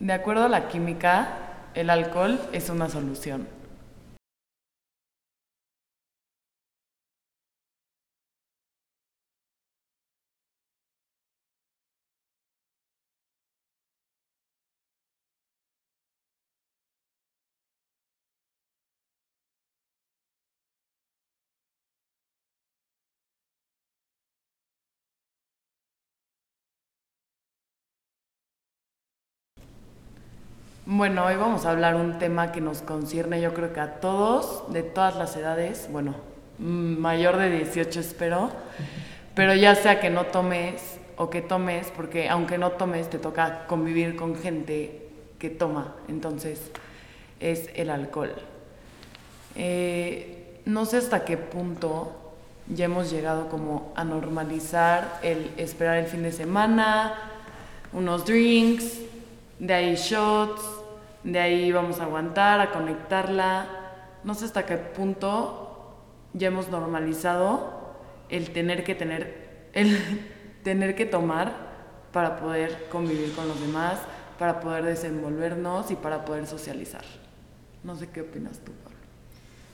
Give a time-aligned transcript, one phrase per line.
[0.00, 1.28] De acuerdo a la química,
[1.74, 3.57] el alcohol es una solución.
[30.90, 34.72] Bueno, hoy vamos a hablar un tema que nos concierne yo creo que a todos,
[34.72, 36.14] de todas las edades, bueno,
[36.56, 38.50] mm, mayor de 18 espero,
[39.34, 43.66] pero ya sea que no tomes o que tomes, porque aunque no tomes te toca
[43.66, 46.70] convivir con gente que toma, entonces
[47.38, 48.32] es el alcohol.
[49.56, 52.32] Eh, no sé hasta qué punto
[52.66, 57.12] ya hemos llegado como a normalizar el esperar el fin de semana,
[57.92, 59.00] unos drinks,
[59.58, 60.77] de ahí shots,
[61.32, 63.66] de ahí vamos a aguantar, a conectarla.
[64.24, 65.94] No sé hasta qué punto
[66.32, 67.96] ya hemos normalizado
[68.28, 69.98] el tener que tener, el
[70.62, 71.52] tener que tomar
[72.12, 73.98] para poder convivir con los demás,
[74.38, 77.04] para poder desenvolvernos y para poder socializar.
[77.84, 78.98] No sé qué opinas tú, Pablo.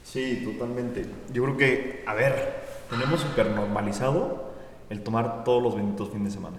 [0.03, 1.07] Sí, totalmente.
[1.33, 4.53] Yo creo que, a ver, tenemos súper normalizado
[4.91, 6.59] el tomar todos los benditos fines de semana.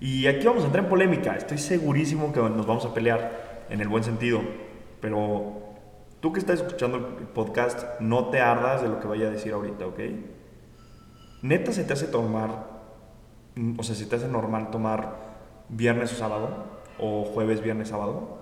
[0.00, 1.36] Y aquí vamos a entrar en polémica.
[1.36, 4.40] Estoy segurísimo que nos vamos a pelear en el buen sentido,
[5.00, 5.62] pero
[6.20, 9.52] tú que estás escuchando el podcast, no te ardas de lo que vaya a decir
[9.52, 10.00] ahorita, ¿ok?
[11.42, 12.66] Neta se te hace tomar,
[13.78, 15.16] o sea, se te hace normal tomar
[15.68, 18.38] viernes o sábado, o jueves, viernes, sábado.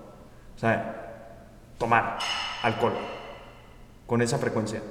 [0.55, 1.37] O sea,
[1.77, 2.19] tomar
[2.63, 2.93] alcohol
[4.07, 4.81] con esa frecuencia.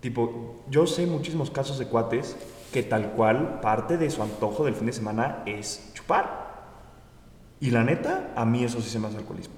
[0.00, 2.36] Tipo, yo sé muchísimos casos de cuates
[2.72, 6.41] que tal cual parte de su antojo del fin de semana es chupar.
[7.62, 9.54] Y la neta, a mí eso sí se me hace alcoholismo.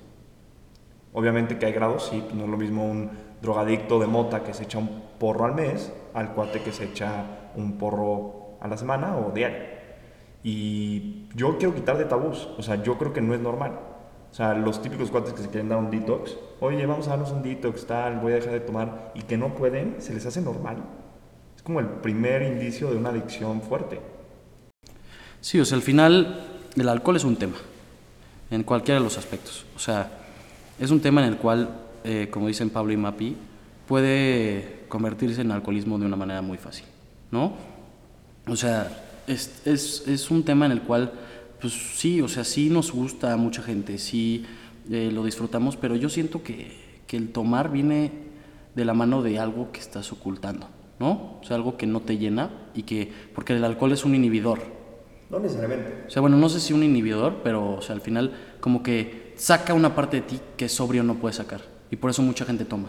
[1.15, 4.65] Obviamente que hay grados, sí, no es lo mismo un drogadicto de mota que se
[4.65, 7.25] echa un porro al mes al cuate que se echa
[7.57, 9.57] un porro a la semana o diario.
[10.43, 13.73] Y yo quiero quitar de tabús, o sea, yo creo que no es normal.
[14.31, 17.31] O sea, los típicos cuates que se quieren dar un detox, oye, vamos a darnos
[17.31, 20.43] un detox, tal, voy a dejar de tomar, y que no pueden, se les hace
[20.43, 20.77] normal.
[21.57, 23.99] Es como el primer indicio de una adicción fuerte.
[25.41, 27.57] Sí, o sea, al final el alcohol es un tema
[28.55, 29.65] en cualquiera de los aspectos.
[29.75, 30.11] O sea,
[30.79, 31.69] es un tema en el cual,
[32.05, 33.37] eh, como dicen Pablo y Mapi,
[33.87, 36.87] puede convertirse en alcoholismo de una manera muy fácil,
[37.31, 37.55] ¿no?
[38.47, 41.13] O sea, es, es, es un tema en el cual,
[41.61, 44.45] pues sí, o sea, sí nos gusta a mucha gente, sí
[44.91, 48.13] eh, lo disfrutamos, pero yo siento que, que el tomar viene
[48.75, 51.39] de la mano de algo que estás ocultando, ¿no?
[51.41, 54.61] O sea, algo que no te llena y que, porque el alcohol es un inhibidor,
[55.31, 56.05] no necesariamente.
[56.07, 59.35] O sea, bueno, no sé si un inhibidor, pero o sea, al final como que
[59.37, 61.63] saca una parte de ti que sobrio no puede sacar.
[61.91, 62.89] Y por eso mucha gente toma.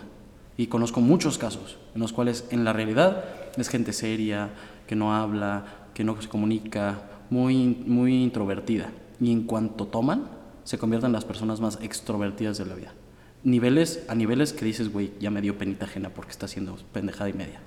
[0.57, 3.25] Y conozco muchos casos en los cuales en la realidad
[3.57, 4.49] es gente seria,
[4.87, 8.91] que no habla, que no se comunica, muy, muy introvertida.
[9.19, 10.29] Y en cuanto toman,
[10.63, 12.93] se convierten en las personas más extrovertidas de la vida.
[13.43, 17.29] Niveles, a niveles que dices, güey, ya me dio penita ajena porque está haciendo pendejada
[17.29, 17.59] y media.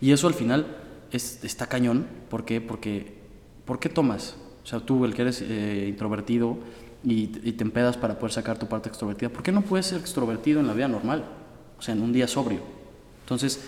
[0.00, 0.66] Y eso al final
[1.10, 2.06] es, está cañón.
[2.28, 2.60] ¿Por qué?
[2.60, 3.25] Porque
[3.66, 4.36] ¿por qué tomas?
[4.64, 6.56] O sea, tú, el que eres eh, introvertido
[7.04, 10.60] y, te empedas para poder sacar tu parte extrovertida, ¿por qué no puedes ser extrovertido
[10.60, 11.24] en la vida normal?
[11.78, 12.60] O sea, en un día sobrio.
[13.22, 13.60] Entonces,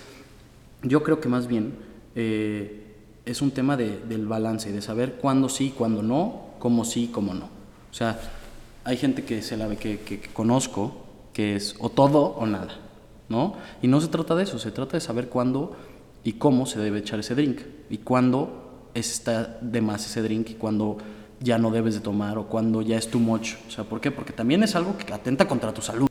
[0.83, 1.75] yo creo que más bien
[2.15, 7.35] eh, es un tema del balance, de saber cuándo sí, cuándo no, cómo sí, cómo
[7.35, 7.47] no.
[7.91, 8.19] O sea,
[8.85, 12.77] hay gente que, se la, que, que, que conozco que es o todo o nada,
[13.29, 13.55] ¿no?
[13.83, 15.77] Y no se trata de eso, se trata de saber cuándo
[16.25, 17.61] y cómo se debe echar ese drink
[17.91, 20.99] y cuándo está de más ese drink y cuando
[21.41, 23.55] ya no debes de tomar o cuando ya es too much.
[23.69, 24.11] O sea, ¿por qué?
[24.11, 26.09] Porque también es algo que atenta contra tu salud.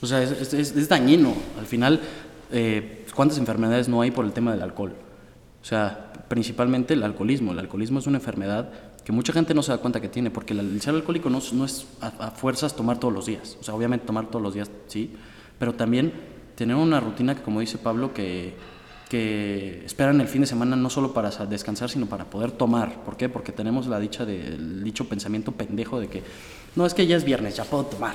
[0.00, 1.32] O sea, es, es, dañino.
[1.58, 2.00] Al final,
[2.50, 4.94] eh, ¿cuántas enfermedades no hay por el tema del alcohol?
[5.60, 7.52] O sea, principalmente el alcoholismo.
[7.52, 8.70] El alcoholismo es una enfermedad
[9.04, 11.64] que mucha gente no se da cuenta que tiene, porque el, ser alcohólico no, no
[11.64, 13.56] es a, a, fuerzas tomar todos los días.
[13.60, 15.12] O sea, obviamente tomar todos los días, sí,
[15.58, 16.12] pero también
[16.54, 18.54] tener una rutina que, como dice Pablo, que
[19.12, 23.04] que esperan el fin de semana no solo para descansar, sino para poder tomar.
[23.04, 23.28] ¿Por qué?
[23.28, 26.22] Porque tenemos la dicha del dicho pensamiento pendejo de que
[26.76, 28.14] no es que ya es viernes, ya puedo tomar.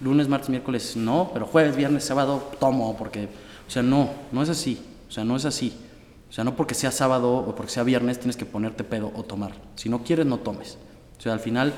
[0.00, 3.24] Lunes, martes, miércoles no, pero jueves, viernes, sábado tomo, porque,
[3.66, 4.80] o sea, no, no es así.
[5.08, 5.76] O sea, no es así.
[6.30, 9.24] O sea, no porque sea sábado o porque sea viernes tienes que ponerte pedo o
[9.24, 9.50] tomar.
[9.74, 10.78] Si no quieres, no tomes.
[11.18, 11.72] O sea, al final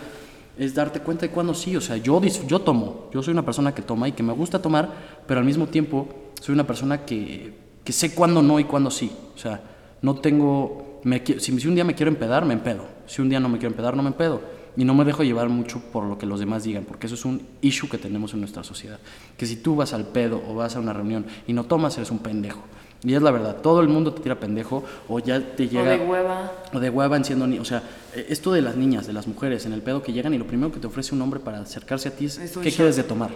[0.59, 1.75] es darte cuenta de cuándo sí.
[1.75, 3.09] O sea, yo, yo tomo.
[3.15, 4.91] Yo soy una persona que toma y que me gusta tomar,
[5.27, 6.07] pero al mismo tiempo
[6.39, 9.11] soy una persona que que sé cuándo no y cuándo sí.
[9.35, 9.63] O sea,
[10.03, 12.85] no tengo, me, si, un día me quiero empedar, me empedo.
[13.07, 14.43] Si un día no me quiero empedar, no me empedo.
[14.77, 17.25] Y no me dejo llevar mucho por lo que los demás digan, porque eso es
[17.25, 18.99] un issue que tenemos en nuestra sociedad.
[19.39, 22.11] Que si tú vas al pedo o vas a una reunión y no tomas, eres
[22.11, 22.61] un pendejo.
[23.03, 25.95] Y es la verdad, todo el mundo te tira pendejo o ya te llega...
[25.95, 26.53] O de hueva.
[26.75, 27.59] O de hueva en siendo ni...
[27.59, 27.83] O sea,
[28.15, 30.47] eh, esto de las niñas, de las mujeres, en el pedo que llegan y lo
[30.47, 33.31] primero que te ofrece un hombre para acercarse a ti es, ¿qué quieres de tomar?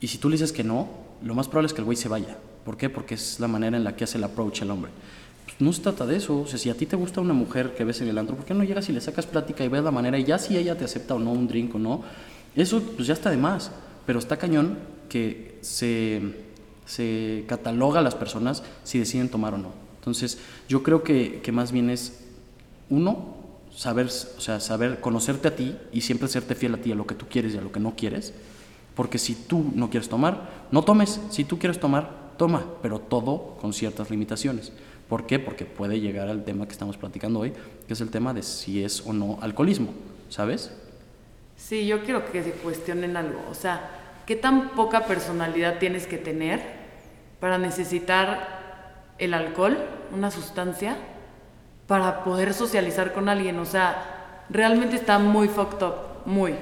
[0.00, 0.88] Y si tú le dices que no,
[1.22, 2.36] lo más probable es que el güey se vaya.
[2.64, 2.90] ¿Por qué?
[2.90, 4.90] Porque es la manera en la que hace el approach el hombre.
[5.44, 6.40] Pues no se trata de eso.
[6.40, 8.44] O sea, si a ti te gusta una mujer que ves en el antro, ¿por
[8.44, 10.76] qué no llegas y le sacas plática y ves la manera y ya si ella
[10.76, 12.02] te acepta o no un drink o no?
[12.54, 13.70] Eso pues ya está de más.
[14.04, 14.78] Pero está cañón
[15.08, 16.20] que se,
[16.84, 19.72] se cataloga a las personas si deciden tomar o no.
[19.98, 20.38] Entonces,
[20.68, 22.24] yo creo que, que más bien es,
[22.90, 23.36] uno,
[23.74, 27.06] saber, o sea, saber conocerte a ti y siempre serte fiel a ti, a lo
[27.06, 28.32] que tú quieres y a lo que no quieres.
[28.96, 31.20] Porque si tú no quieres tomar, no tomes.
[31.30, 34.72] Si tú quieres tomar, toma, pero todo con ciertas limitaciones.
[35.08, 35.38] ¿Por qué?
[35.38, 37.52] Porque puede llegar al tema que estamos platicando hoy,
[37.86, 39.92] que es el tema de si es o no alcoholismo,
[40.30, 40.72] ¿sabes?
[41.56, 43.40] Sí, yo quiero que se cuestionen algo.
[43.50, 43.90] O sea,
[44.26, 46.60] ¿qué tan poca personalidad tienes que tener
[47.38, 49.76] para necesitar el alcohol,
[50.14, 50.96] una sustancia,
[51.86, 53.58] para poder socializar con alguien?
[53.58, 55.94] O sea, realmente está muy fucked up,
[56.24, 56.54] muy.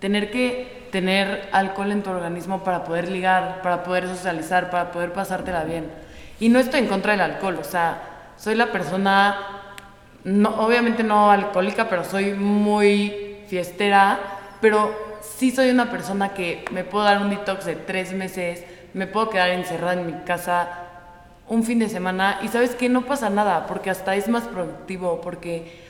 [0.00, 5.12] Tener que tener alcohol en tu organismo para poder ligar, para poder socializar, para poder
[5.12, 5.90] pasártela bien.
[6.40, 8.02] Y no estoy en contra del alcohol, o sea,
[8.36, 9.58] soy la persona
[10.24, 14.18] no, obviamente no alcohólica, pero soy muy fiestera,
[14.60, 18.64] pero sí soy una persona que me puedo dar un detox de tres meses,
[18.94, 20.68] me puedo quedar encerrada en mi casa
[21.48, 25.20] un fin de semana y sabes que no pasa nada, porque hasta es más productivo,
[25.20, 25.80] porque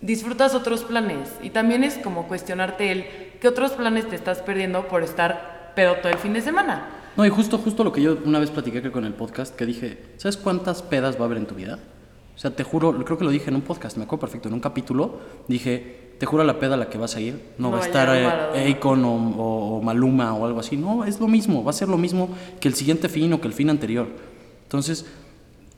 [0.00, 4.88] disfrutas otros planes y también es como cuestionarte el qué otros planes te estás perdiendo
[4.88, 6.88] por estar pedo todo el fin de semana.
[7.16, 9.64] No, y justo, justo lo que yo una vez platiqué creo, con el podcast, que
[9.66, 11.78] dije, ¿sabes cuántas pedas va a haber en tu vida?
[12.34, 14.54] O sea, te juro, creo que lo dije en un podcast, me acuerdo perfecto, en
[14.54, 15.18] un capítulo,
[15.48, 17.86] dije, te juro la peda a la que vas a ir, no, No va a
[17.86, 18.70] estar eh, Maradona.
[18.76, 21.88] Akon o, o- o Maluma o algo así, no, es lo mismo, va a ser
[21.88, 22.28] lo mismo
[22.60, 24.08] que el siguiente fin o que el fin anterior.
[24.64, 25.06] Entonces,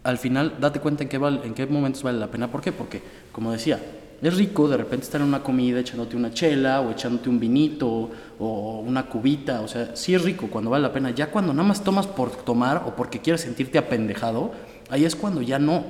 [0.02, 2.50] al final, date cuenta en qué, val- en qué momentos vale la pena.
[2.50, 2.72] ¿Por qué?
[2.72, 3.00] Porque,
[3.30, 3.80] como decía,
[4.20, 8.10] es rico de repente estar en una comida echándote una chela o echándote un vinito
[8.38, 9.60] o una cubita.
[9.60, 11.10] O sea, sí es rico cuando vale la pena.
[11.10, 14.52] Ya cuando nada más tomas por tomar o porque quieres sentirte apendejado,
[14.90, 15.84] ahí es cuando ya no.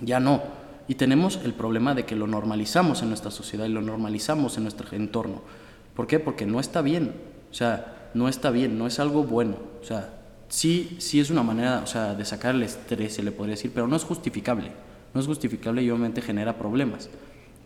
[0.00, 0.42] Ya no.
[0.88, 4.64] Y tenemos el problema de que lo normalizamos en nuestra sociedad y lo normalizamos en
[4.64, 5.42] nuestro entorno.
[5.94, 6.18] ¿Por qué?
[6.20, 7.12] Porque no está bien.
[7.50, 9.56] O sea, no está bien, no es algo bueno.
[9.82, 10.14] O sea,
[10.48, 13.70] sí, sí es una manera, o sea, de sacar el estrés, se le podría decir,
[13.74, 14.72] pero no es justificable.
[15.12, 17.08] No es justificable y obviamente genera problemas.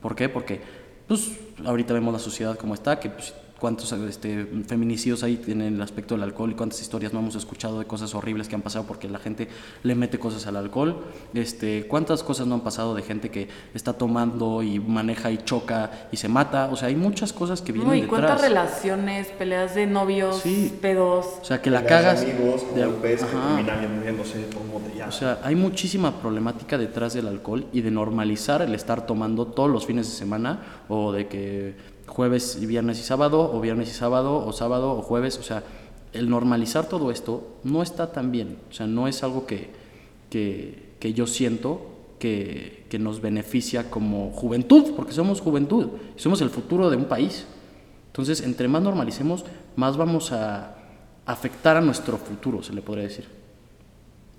[0.01, 0.29] ¿Por qué?
[0.29, 0.61] Porque,
[1.07, 1.33] pues,
[1.65, 6.15] ahorita vemos la sociedad como está, que pues, cuántos este, feminicidios hay en el aspecto
[6.15, 9.09] del alcohol y cuántas historias no hemos escuchado de cosas horribles que han pasado porque
[9.09, 9.49] la gente
[9.83, 11.05] le mete cosas al alcohol.
[11.35, 16.09] Este, cuántas cosas no han pasado de gente que está tomando y maneja y choca
[16.13, 16.69] y se mata.
[16.73, 18.21] O sea, hay muchas cosas que vienen No, y detrás.
[18.21, 20.77] cuántas relaciones, peleas de novios, Sí.
[20.81, 21.27] pedos.
[21.43, 22.23] O sea, que la cagas.
[22.23, 23.27] amigos, de- golpes, que
[23.65, 24.19] terminan
[25.09, 29.71] O sea, hay muchísima problemática detrás del alcohol y de normalizar el estar tomando todos
[29.71, 33.93] los fines de semana o de que jueves y viernes y sábado o viernes y
[33.93, 35.63] sábado o sábado o jueves, o sea,
[36.13, 39.71] el normalizar todo esto no está tan bien, o sea, no es algo que,
[40.31, 41.87] que, que yo siento
[42.19, 47.47] que, que nos beneficia como juventud, porque somos juventud, somos el futuro de un país.
[48.09, 49.45] Entonces, entre más normalicemos,
[49.77, 50.75] más vamos a
[51.25, 53.29] afectar a nuestro futuro, se le podría decir.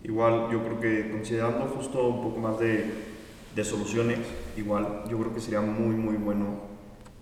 [0.04, 2.92] Igual, yo creo que considerando justo un poco más de,
[3.56, 4.20] de soluciones,
[4.58, 6.69] igual yo creo que sería muy, muy bueno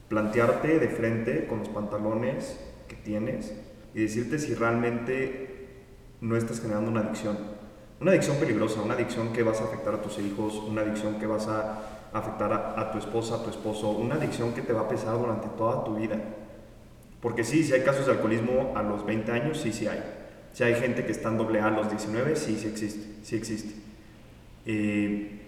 [0.10, 3.54] plantearte de frente con los pantalones que tienes
[3.94, 5.68] y decirte si realmente
[6.22, 7.38] no estás generando una adicción.
[8.00, 11.26] Una adicción peligrosa, una adicción que vas a afectar a tus hijos, una adicción que
[11.26, 11.80] vas a
[12.14, 15.48] afectar a, tu esposa, a tu esposo, una adicción que te va a pesar durante
[15.50, 16.20] toda tu vida.
[17.22, 20.04] Porque sí, si hay casos de alcoholismo a los 20 años, sí, sí hay.
[20.54, 23.36] Si hay gente que está en doble A a los 19, sí, sí existe, sí
[23.36, 23.74] existe.
[24.66, 25.42] Eh,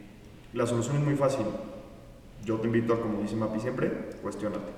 [0.53, 1.45] la solución es muy fácil.
[2.45, 3.91] Yo te invito a, como dice Mapi siempre,
[4.21, 4.71] cuestionate.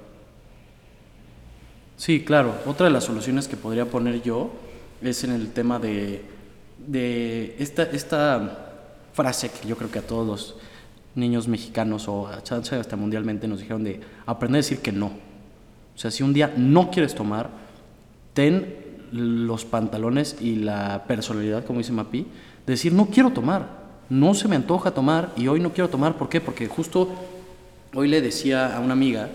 [1.98, 2.56] Sí, claro.
[2.66, 4.52] Otra de las soluciones que podría poner yo
[5.02, 6.24] es en el tema de,
[6.80, 8.72] de esta, esta
[9.14, 10.56] frase que yo creo que a todos los
[11.16, 15.08] niños mexicanos o a chance hasta mundialmente nos dijeron de aprender a decir que no.
[15.08, 17.50] O sea, si un día no quieres tomar,
[18.34, 22.26] ten los pantalones y la personalidad, como dice Mapi,
[22.66, 26.18] de decir no quiero tomar, no se me antoja tomar y hoy no quiero tomar.
[26.18, 26.42] ¿Por qué?
[26.42, 27.10] Porque justo
[27.94, 29.30] hoy le decía a una amiga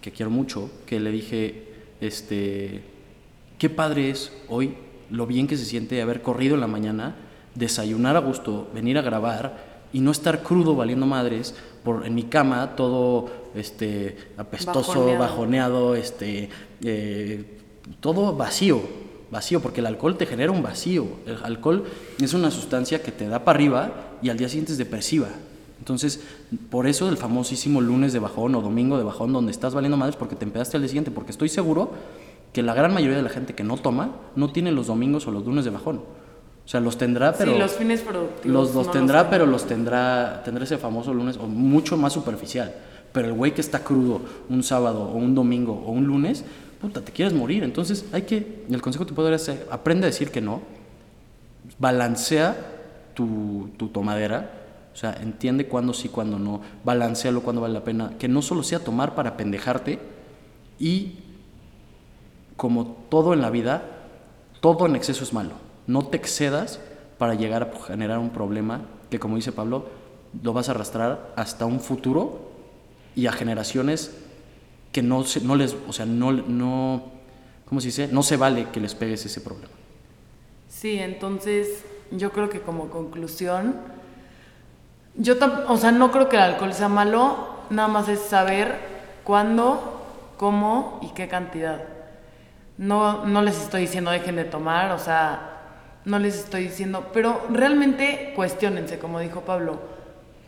[0.00, 1.68] que quiero mucho, que le dije,
[2.00, 2.82] este,
[3.58, 4.74] qué padre es hoy
[5.10, 7.16] lo bien que se siente haber corrido en la mañana,
[7.54, 12.24] desayunar a gusto, venir a grabar y no estar crudo valiendo madres por en mi
[12.24, 15.18] cama todo este apestoso, Bajoneado.
[15.18, 16.48] bajoneado, este
[16.82, 17.44] eh,
[18.00, 18.80] todo vacío,
[19.30, 21.06] vacío, porque el alcohol te genera un vacío.
[21.26, 21.84] El alcohol
[22.20, 25.28] es una sustancia que te da para arriba y al día siguiente es depresiva.
[25.84, 26.18] Entonces,
[26.70, 30.16] por eso el famosísimo lunes de bajón o domingo de bajón donde estás valiendo madres
[30.16, 31.90] porque te empezaste al día siguiente, porque estoy seguro
[32.54, 35.30] que la gran mayoría de la gente que no toma no tiene los domingos o
[35.30, 35.96] los lunes de bajón.
[35.96, 38.46] O sea, los tendrá, pero sí, los fines productivos.
[38.46, 42.74] los, los no tendrá, pero los tendrá, tendrá ese famoso lunes o mucho más superficial.
[43.12, 46.46] Pero el güey que está crudo un sábado o un domingo o un lunes,
[46.80, 47.62] puta, te quieres morir.
[47.62, 50.40] Entonces hay que, el consejo que te puedo dar es, eh, aprende a decir que
[50.40, 50.62] no,
[51.78, 52.56] balancea
[53.12, 54.63] tu, tu tomadera,
[54.94, 58.62] o sea, entiende cuándo sí, cuándo no, balancealo cuándo vale la pena, que no solo
[58.62, 59.98] sea tomar para pendejarte
[60.78, 61.16] y
[62.56, 63.82] como todo en la vida,
[64.60, 65.54] todo en exceso es malo.
[65.88, 66.80] No te excedas
[67.18, 69.86] para llegar a generar un problema que, como dice Pablo,
[70.42, 72.52] lo vas a arrastrar hasta un futuro
[73.16, 74.16] y a generaciones
[74.92, 77.02] que no, se, no les, o sea, no, no,
[77.66, 78.08] ¿cómo se dice?
[78.08, 79.72] No se vale que les pegues ese problema.
[80.68, 83.76] Sí, entonces yo creo que como conclusión,
[85.16, 85.34] yo
[85.68, 88.76] o sea, no creo que el alcohol sea malo, nada más es saber
[89.24, 90.02] cuándo,
[90.36, 91.82] cómo y qué cantidad.
[92.76, 95.54] No, no les estoy diciendo dejen de tomar, o sea,
[96.04, 99.78] no les estoy diciendo, pero realmente cuestionense, como dijo Pablo,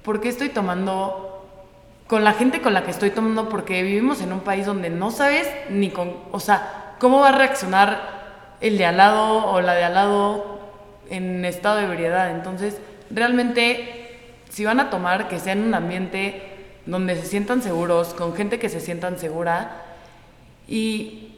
[0.03, 1.47] ¿por qué estoy tomando
[2.07, 3.49] con la gente con la que estoy tomando?
[3.49, 7.33] Porque vivimos en un país donde no sabes ni con, o sea, cómo va a
[7.33, 8.17] reaccionar
[8.61, 10.61] el de al lado o la de al lado
[11.11, 12.31] en estado de ebriedad.
[12.31, 12.79] Entonces,
[13.11, 14.06] realmente,
[14.49, 18.59] si van a tomar, que sea en un ambiente donde se sientan seguros, con gente
[18.59, 19.83] que se sientan segura
[20.69, 21.35] y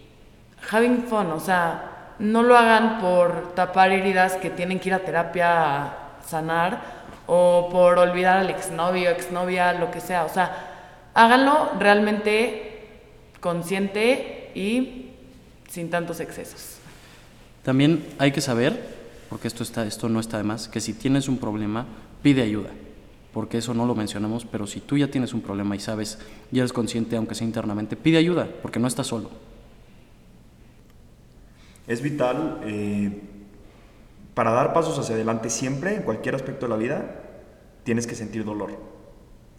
[0.71, 5.01] having fun, o sea, no lo hagan por tapar heridas que tienen que ir a
[5.01, 5.97] terapia a
[6.27, 12.87] sanar o por olvidar al exnovio, exnovia, lo que sea, o sea, háganlo realmente
[13.41, 15.11] consciente y
[15.69, 16.77] sin tantos excesos.
[17.63, 18.81] También hay que saber,
[19.29, 21.87] porque esto, está, esto no está de más, que si tienes un problema,
[22.23, 22.71] pide ayuda.
[23.39, 26.19] Porque eso no lo mencionamos, pero si tú ya tienes un problema y sabes
[26.51, 29.31] y eres consciente, aunque sea internamente, pide ayuda, porque no estás solo.
[31.87, 33.23] Es vital eh,
[34.35, 37.23] para dar pasos hacia adelante siempre, en cualquier aspecto de la vida,
[37.85, 38.73] tienes que sentir dolor.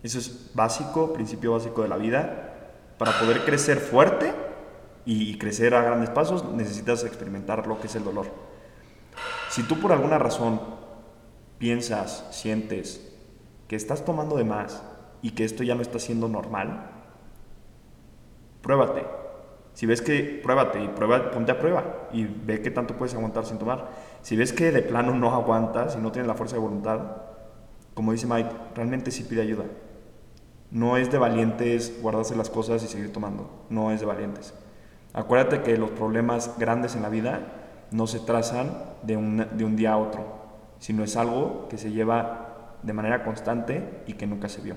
[0.04, 2.74] Eso es básico, principio básico de la vida.
[2.98, 4.34] Para poder crecer fuerte
[5.06, 8.26] y crecer a grandes pasos, necesitas experimentar lo que es el dolor.
[9.50, 10.60] Si tú por alguna razón
[11.60, 13.06] piensas, sientes
[13.70, 14.84] que estás tomando de más
[15.22, 16.90] y que esto ya no está siendo normal,
[18.62, 19.06] pruébate.
[19.76, 23.46] Si ves que, pruébate y prueba, ponte a prueba y ve qué tanto puedes aguantar
[23.46, 23.92] sin tomar.
[24.24, 27.00] Si ves que de plano no aguantas y no tienes la fuerza de voluntad,
[27.94, 29.66] como dice Mike, realmente sí pide ayuda.
[30.72, 33.50] No es de valientes guardarse las cosas y seguir tomando.
[33.70, 34.54] No es de valientes.
[35.14, 38.72] Acuérdate que los problemas grandes en la vida no se trazan
[39.04, 40.26] de un, de un día a otro,
[40.80, 42.49] sino es algo que se lleva
[42.84, 44.76] de manera constante y que nunca se vio.